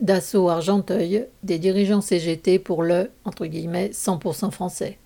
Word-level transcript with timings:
Dassault 0.00 0.48
Argenteuil, 0.48 1.26
des 1.42 1.58
dirigeants 1.58 2.00
CGT 2.00 2.58
pour 2.58 2.82
le 2.82 3.10
entre 3.26 3.44
guillemets, 3.44 3.90
100% 3.92 4.50
français. 4.50 4.96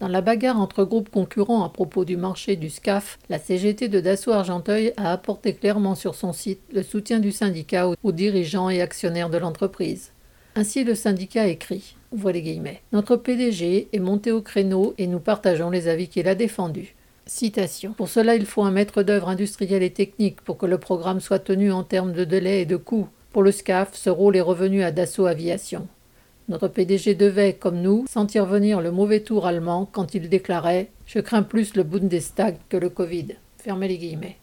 Dans 0.00 0.08
la 0.08 0.22
bagarre 0.22 0.60
entre 0.60 0.82
groupes 0.82 1.08
concurrents 1.08 1.62
à 1.62 1.68
propos 1.68 2.04
du 2.04 2.16
marché 2.16 2.56
du 2.56 2.68
SCAF, 2.68 3.18
la 3.28 3.38
CGT 3.38 3.86
de 3.86 4.00
Dassault 4.00 4.32
Argenteuil 4.32 4.92
a 4.96 5.12
apporté 5.12 5.54
clairement 5.54 5.94
sur 5.94 6.16
son 6.16 6.32
site 6.32 6.62
le 6.72 6.82
soutien 6.82 7.20
du 7.20 7.30
syndicat 7.30 7.88
aux 8.02 8.12
dirigeants 8.12 8.70
et 8.70 8.80
actionnaires 8.80 9.30
de 9.30 9.38
l'entreprise. 9.38 10.10
Ainsi, 10.56 10.82
le 10.82 10.96
syndicat 10.96 11.46
écrit 11.46 11.94
les 12.32 12.42
guillemets. 12.42 12.82
Notre 12.92 13.14
PDG 13.14 13.88
est 13.92 13.98
monté 14.00 14.32
au 14.32 14.42
créneau 14.42 14.94
et 14.98 15.06
nous 15.06 15.20
partageons 15.20 15.70
les 15.70 15.86
avis 15.86 16.08
qu'il 16.08 16.26
a 16.26 16.34
défendus. 16.34 16.96
Citation. 17.24 17.92
Pour 17.92 18.08
cela, 18.08 18.34
il 18.34 18.46
faut 18.46 18.64
un 18.64 18.72
maître 18.72 19.04
d'œuvre 19.04 19.28
industriel 19.28 19.84
et 19.84 19.92
technique 19.92 20.40
pour 20.40 20.58
que 20.58 20.66
le 20.66 20.78
programme 20.78 21.20
soit 21.20 21.38
tenu 21.38 21.70
en 21.70 21.84
termes 21.84 22.12
de 22.12 22.24
délai 22.24 22.62
et 22.62 22.66
de 22.66 22.76
coût. 22.76 23.06
Pour 23.32 23.44
le 23.44 23.52
SCAF, 23.52 23.94
ce 23.94 24.10
rôle 24.10 24.34
est 24.34 24.40
revenu 24.40 24.82
à 24.82 24.90
Dassault 24.90 25.26
Aviation. 25.26 25.86
Notre 26.48 26.66
PDG 26.66 27.14
devait, 27.14 27.52
comme 27.52 27.80
nous, 27.80 28.04
sentir 28.08 28.44
venir 28.44 28.80
le 28.80 28.90
mauvais 28.90 29.20
tour 29.20 29.46
allemand 29.46 29.88
quand 29.90 30.14
il 30.14 30.28
déclarait 30.28 30.90
Je 31.06 31.20
crains 31.20 31.44
plus 31.44 31.76
le 31.76 31.84
Bundestag 31.84 32.56
que 32.68 32.76
le 32.76 32.88
Covid. 32.88 33.36
Fermez 33.58 33.86
les 33.86 33.98
guillemets. 33.98 34.36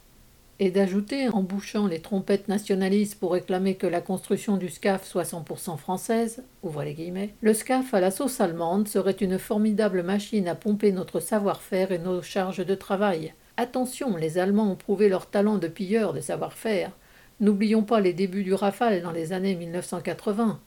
Et 0.60 0.72
d'ajouter, 0.72 1.28
en 1.28 1.44
bouchant 1.44 1.86
les 1.86 2.00
trompettes 2.00 2.48
nationalistes 2.48 3.20
pour 3.20 3.34
réclamer 3.34 3.76
que 3.76 3.88
la 3.88 4.00
construction 4.00 4.56
du 4.56 4.70
SCAF 4.70 5.06
soit 5.06 5.24
100% 5.24 5.76
française, 5.76 6.44
ouvrez 6.64 6.86
les 6.86 6.94
guillemets, 6.94 7.34
le 7.42 7.54
SCAF 7.54 7.94
à 7.94 8.00
la 8.00 8.10
sauce 8.10 8.40
allemande 8.40 8.88
serait 8.88 9.12
une 9.12 9.38
formidable 9.38 10.02
machine 10.02 10.48
à 10.48 10.56
pomper 10.56 10.94
notre 10.94 11.20
savoir-faire 11.20 11.92
et 11.92 12.00
nos 12.00 12.22
charges 12.22 12.66
de 12.66 12.76
travail. 12.76 13.34
Attention, 13.58 14.16
les 14.16 14.38
Allemands 14.38 14.72
ont 14.72 14.76
prouvé 14.76 15.10
leur 15.10 15.26
talent 15.26 15.58
de 15.58 15.68
pilleurs 15.68 16.14
de 16.14 16.22
savoir-faire. 16.22 16.92
N'oublions 17.40 17.84
pas 17.84 18.00
les 18.00 18.14
débuts 18.14 18.44
du 18.44 18.54
Rafale 18.54 19.02
dans 19.02 19.12
les 19.12 19.32
années 19.32 19.56
1980 19.56 20.60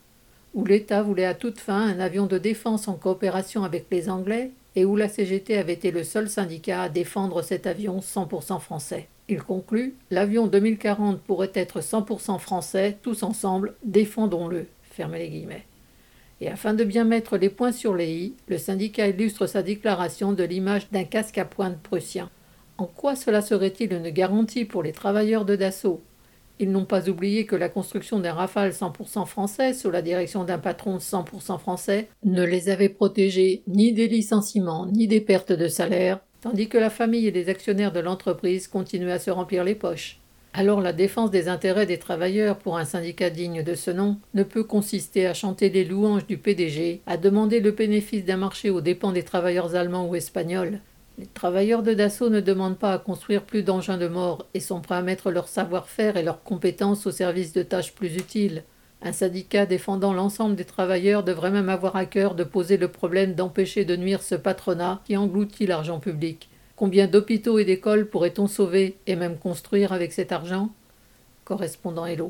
où 0.53 0.65
l'État 0.65 1.01
voulait 1.01 1.25
à 1.25 1.33
toute 1.33 1.59
fin 1.59 1.81
un 1.81 1.99
avion 1.99 2.25
de 2.25 2.37
défense 2.37 2.87
en 2.87 2.95
coopération 2.95 3.63
avec 3.63 3.85
les 3.91 4.09
Anglais 4.09 4.51
et 4.75 4.85
où 4.85 4.95
la 4.95 5.09
CGT 5.09 5.57
avait 5.57 5.73
été 5.73 5.91
le 5.91 6.03
seul 6.03 6.29
syndicat 6.29 6.83
à 6.83 6.89
défendre 6.89 7.41
cet 7.41 7.67
avion 7.67 7.99
100% 7.99 8.59
français. 8.59 9.07
Il 9.27 9.41
conclut 9.41 9.95
L'avion 10.09 10.47
2040 10.47 11.21
pourrait 11.21 11.51
être 11.53 11.79
100% 11.79 12.39
français, 12.39 12.97
tous 13.01 13.23
ensemble, 13.23 13.75
défendons-le. 13.83 14.67
Et 16.41 16.49
afin 16.49 16.73
de 16.73 16.83
bien 16.83 17.05
mettre 17.05 17.37
les 17.37 17.49
points 17.49 17.71
sur 17.71 17.95
les 17.95 18.11
i, 18.11 18.35
le 18.47 18.57
syndicat 18.57 19.07
illustre 19.07 19.47
sa 19.47 19.63
déclaration 19.63 20.33
de 20.33 20.43
l'image 20.43 20.89
d'un 20.91 21.05
casque 21.05 21.37
à 21.37 21.45
pointe 21.45 21.79
prussien. 21.81 22.29
En 22.77 22.85
quoi 22.85 23.15
cela 23.15 23.41
serait-il 23.41 23.93
une 23.93 24.09
garantie 24.09 24.65
pour 24.65 24.83
les 24.83 24.91
travailleurs 24.91 25.45
de 25.45 25.55
Dassault? 25.55 26.01
Ils 26.61 26.71
n'ont 26.71 26.85
pas 26.85 27.09
oublié 27.09 27.45
que 27.45 27.55
la 27.55 27.69
construction 27.69 28.19
d'un 28.19 28.33
Rafale 28.33 28.71
100% 28.71 29.25
français 29.25 29.73
sous 29.73 29.89
la 29.89 30.01
direction 30.01 30.43
d'un 30.43 30.59
patron 30.59 30.97
100% 30.97 31.59
français 31.59 32.07
ne 32.23 32.43
les 32.43 32.69
avait 32.69 32.89
protégés 32.89 33.63
ni 33.67 33.93
des 33.93 34.07
licenciements 34.07 34.85
ni 34.85 35.07
des 35.07 35.21
pertes 35.21 35.51
de 35.51 35.67
salaire, 35.67 36.19
tandis 36.41 36.69
que 36.69 36.77
la 36.77 36.89
famille 36.89 37.27
et 37.27 37.31
les 37.31 37.49
actionnaires 37.49 37.91
de 37.91 37.99
l'entreprise 37.99 38.67
continuaient 38.67 39.13
à 39.13 39.19
se 39.19 39.31
remplir 39.31 39.63
les 39.63 39.75
poches. 39.75 40.19
Alors 40.53 40.81
la 40.81 40.91
défense 40.91 41.31
des 41.31 41.47
intérêts 41.47 41.85
des 41.85 41.97
travailleurs 41.97 42.57
pour 42.57 42.77
un 42.77 42.83
syndicat 42.83 43.29
digne 43.29 43.63
de 43.63 43.73
ce 43.73 43.89
nom 43.89 44.17
ne 44.33 44.43
peut 44.43 44.65
consister 44.65 45.25
à 45.25 45.33
chanter 45.33 45.69
les 45.69 45.85
louanges 45.85 46.27
du 46.27 46.37
PDG, 46.37 47.01
à 47.07 47.15
demander 47.15 47.61
le 47.61 47.71
bénéfice 47.71 48.25
d'un 48.25 48.37
marché 48.37 48.69
aux 48.69 48.81
dépens 48.81 49.13
des 49.13 49.23
travailleurs 49.23 49.75
allemands 49.75 50.07
ou 50.07 50.15
espagnols, 50.15 50.81
les 51.17 51.25
travailleurs 51.25 51.83
de 51.83 51.93
Dassault 51.93 52.29
ne 52.29 52.39
demandent 52.39 52.77
pas 52.77 52.93
à 52.93 52.99
construire 52.99 53.43
plus 53.43 53.63
d'engins 53.63 53.97
de 53.97 54.07
mort 54.07 54.45
et 54.53 54.59
sont 54.59 54.81
prêts 54.81 54.95
à 54.95 55.01
mettre 55.01 55.31
leur 55.31 55.47
savoir-faire 55.47 56.17
et 56.17 56.23
leurs 56.23 56.43
compétences 56.43 57.05
au 57.05 57.11
service 57.11 57.53
de 57.53 57.63
tâches 57.63 57.93
plus 57.93 58.15
utiles. 58.15 58.63
Un 59.03 59.13
syndicat 59.13 59.65
défendant 59.65 60.13
l'ensemble 60.13 60.55
des 60.55 60.65
travailleurs 60.65 61.23
devrait 61.23 61.49
même 61.49 61.69
avoir 61.69 61.95
à 61.95 62.05
cœur 62.05 62.35
de 62.35 62.43
poser 62.43 62.77
le 62.77 62.87
problème 62.87 63.33
d'empêcher 63.33 63.83
de 63.83 63.95
nuire 63.95 64.21
ce 64.21 64.35
patronat 64.35 65.01
qui 65.05 65.17
engloutit 65.17 65.65
l'argent 65.65 65.99
public. 65.99 66.49
Combien 66.75 67.07
d'hôpitaux 67.07 67.57
et 67.57 67.65
d'écoles 67.65 68.07
pourrait-on 68.07 68.47
sauver 68.47 68.97
et 69.07 69.15
même 69.15 69.37
construire 69.37 69.91
avec 69.91 70.13
cet 70.13 70.31
argent? 70.31 70.69
Correspondant 71.45 72.05
Hello. 72.05 72.29